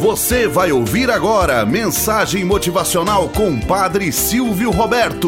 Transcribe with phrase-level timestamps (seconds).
[0.00, 5.26] Você vai ouvir agora mensagem motivacional com Padre Silvio Roberto.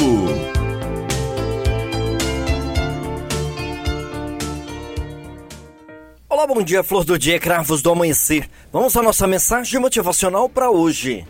[6.28, 8.48] Olá, bom dia, flor do dia, cravos do amanhecer.
[8.72, 11.26] Vamos à nossa mensagem motivacional para hoje.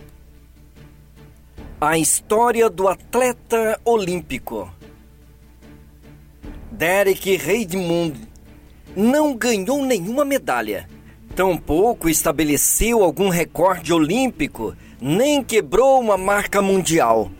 [1.80, 4.70] A história do atleta olímpico.
[6.70, 8.20] Derek Redmond
[8.94, 10.89] não ganhou nenhuma medalha
[11.40, 17.30] Tampouco estabeleceu algum recorde olímpico, nem quebrou uma marca mundial.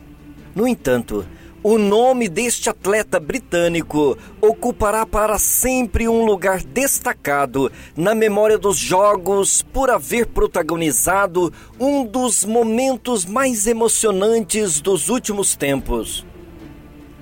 [0.55, 1.27] No entanto,
[1.63, 9.61] o nome deste atleta britânico ocupará para sempre um lugar destacado na memória dos Jogos
[9.61, 16.25] por haver protagonizado um dos momentos mais emocionantes dos últimos tempos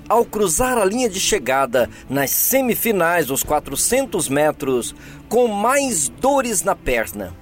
[0.09, 4.95] ao cruzar a linha de chegada nas semifinais dos 400 metros
[5.29, 7.33] com mais dores na perna.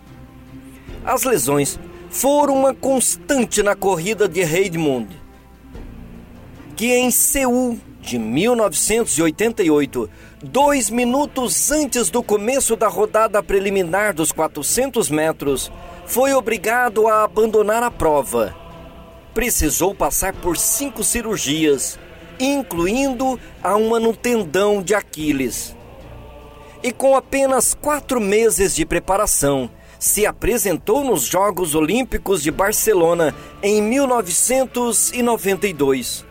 [1.05, 5.07] As lesões foram uma constante na corrida de Redmond,
[6.75, 10.09] que em Seul de 1988,
[10.43, 15.71] dois minutos antes do começo da rodada preliminar dos 400 metros,
[16.05, 18.55] foi obrigado a abandonar a prova.
[19.33, 21.99] Precisou passar por cinco cirurgias
[22.39, 25.75] incluindo a uma no tendão de Aquiles.
[26.83, 33.81] E com apenas quatro meses de preparação, se apresentou nos Jogos Olímpicos de Barcelona em
[33.81, 36.25] 1992.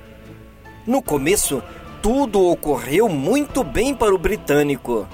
[0.87, 1.63] No começo,
[2.01, 5.09] tudo ocorreu muito bem para o britânico.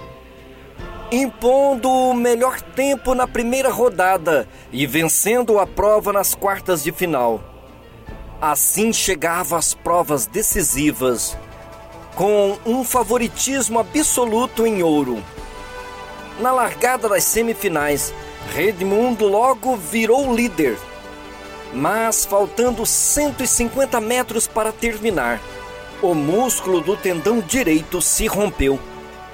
[1.11, 7.52] Impondo o melhor tempo na primeira rodada e vencendo a prova nas quartas de final.
[8.43, 11.39] Assim chegava às provas decisivas,
[12.17, 15.23] com um favoritismo absoluto em ouro.
[16.41, 18.13] Na largada das semifinais,
[18.53, 20.77] Redmundo logo virou líder.
[21.73, 25.41] Mas faltando 150 metros para terminar,
[26.03, 28.77] o músculo do tendão direito se rompeu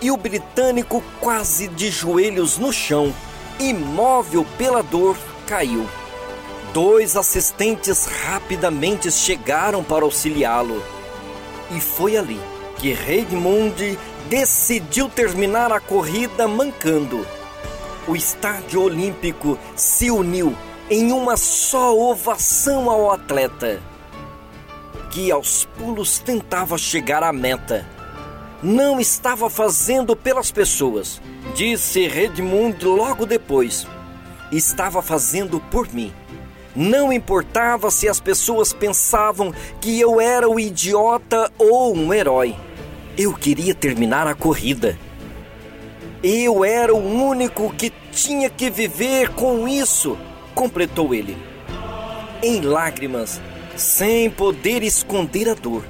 [0.03, 3.15] e o britânico, quase de joelhos no chão,
[3.59, 5.16] imóvel pela dor,
[5.47, 5.88] caiu.
[6.73, 10.83] Dois assistentes rapidamente chegaram para auxiliá-lo.
[11.71, 12.41] E foi ali
[12.77, 13.99] que Redmond
[14.29, 17.27] decidiu terminar a corrida mancando.
[18.06, 20.56] O estádio olímpico se uniu
[20.91, 23.83] em uma só ovação ao atleta,
[25.11, 27.87] que aos pulos tentava chegar à meta.
[28.62, 31.21] Não estava fazendo pelas pessoas,
[31.55, 33.87] disse Redmond logo depois.
[34.50, 36.12] Estava fazendo por mim.
[36.78, 42.55] Não importava se as pessoas pensavam que eu era o idiota ou um herói.
[43.16, 44.97] Eu queria terminar a corrida.
[46.22, 50.17] Eu era o único que tinha que viver com isso,
[50.55, 51.37] completou ele.
[52.44, 53.41] Em lágrimas,
[53.77, 55.83] sem poder esconder a dor,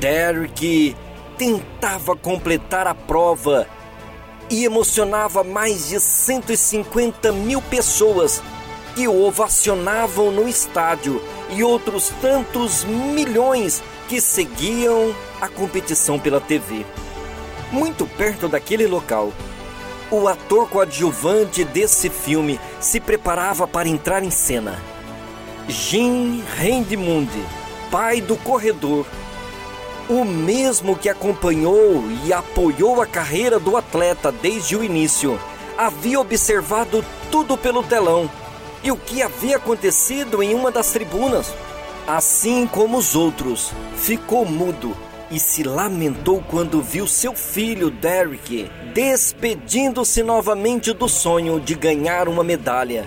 [0.00, 0.96] Derek
[1.36, 3.68] tentava completar a prova
[4.50, 8.42] e emocionava mais de 150 mil pessoas
[8.98, 16.84] que o ovacionavam no estádio e outros tantos milhões que seguiam a competição pela TV.
[17.70, 19.32] Muito perto daquele local,
[20.10, 24.82] o ator coadjuvante desse filme se preparava para entrar em cena.
[25.68, 27.30] Jim Rendimund,
[27.92, 29.06] pai do corredor,
[30.08, 35.38] o mesmo que acompanhou e apoiou a carreira do atleta desde o início,
[35.76, 38.28] havia observado tudo pelo telão
[38.82, 41.54] e o que havia acontecido em uma das tribunas.
[42.06, 44.96] Assim como os outros, ficou mudo
[45.30, 52.42] e se lamentou quando viu seu filho Derek despedindo-se novamente do sonho de ganhar uma
[52.42, 53.06] medalha.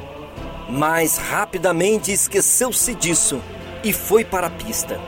[0.70, 3.42] Mas rapidamente esqueceu-se disso
[3.84, 5.00] e foi para a pista.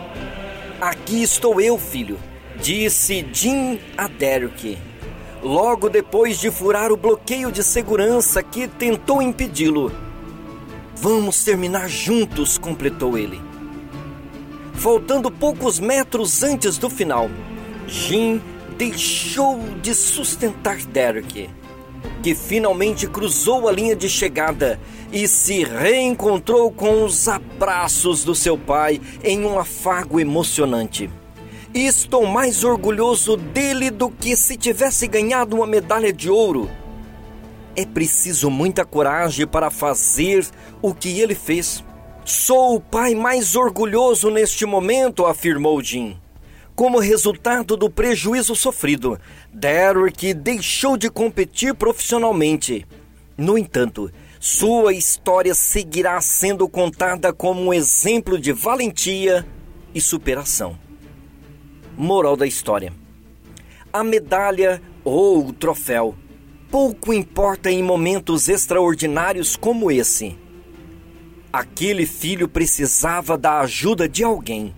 [0.81, 2.19] Aqui estou eu, filho,
[2.57, 4.78] disse Jim a Derek.
[5.41, 9.91] Logo depois de furar o bloqueio de segurança que tentou impedi-lo,
[10.95, 13.42] Vamos terminar juntos, completou ele.
[14.74, 17.30] Faltando poucos metros antes do final,
[17.88, 18.42] Jim
[18.78, 21.50] deixou de sustentar Derek,
[22.22, 24.80] que finalmente cruzou a linha de chegada
[25.12, 31.10] e se reencontrou com os abraços do seu pai em um afago emocionante.
[31.74, 36.69] estou mais orgulhoso dele do que se tivesse ganhado uma medalha de ouro
[37.75, 40.46] é preciso muita coragem para fazer
[40.81, 41.84] o que ele fez.
[42.25, 46.18] Sou o pai mais orgulhoso neste momento, afirmou Jim.
[46.75, 49.20] Como resultado do prejuízo sofrido,
[49.52, 52.86] Derrick deixou de competir profissionalmente.
[53.38, 59.46] No entanto, sua história seguirá sendo contada como um exemplo de valentia
[59.94, 60.78] e superação.
[61.96, 62.92] Moral da história:
[63.92, 66.16] a medalha ou o troféu
[66.74, 70.36] pouco importa em momentos extraordinários como esse.
[71.54, 74.74] Aquele filho precisava da ajuda de alguém.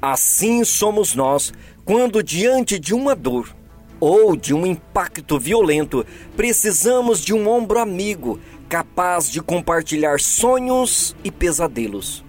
[0.00, 1.52] Assim somos nós
[1.84, 3.54] quando, diante de uma dor
[4.00, 6.02] ou de um impacto violento,
[6.34, 12.24] precisamos de um ombro amigo capaz de compartilhar sonhos e pesadelos.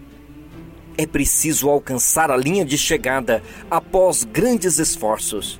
[0.98, 3.42] É preciso alcançar a linha de chegada
[3.72, 5.58] após grandes esforços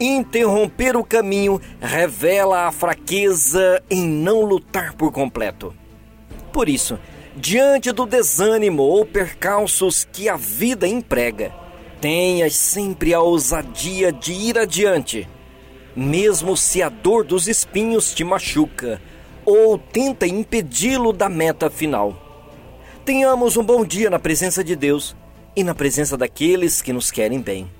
[0.00, 5.74] interromper o caminho revela a fraqueza em não lutar por completo.
[6.52, 6.98] Por isso,
[7.36, 11.52] diante do desânimo ou percalços que a vida emprega,
[12.00, 15.28] tenhas sempre a ousadia de ir adiante,
[15.94, 19.00] mesmo se a dor dos espinhos te machuca
[19.44, 22.16] ou tenta impedi-lo da meta final.
[23.04, 25.16] Tenhamos um bom dia na presença de Deus
[25.54, 27.79] e na presença daqueles que nos querem bem.